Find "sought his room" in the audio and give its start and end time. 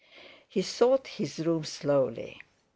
0.63-1.63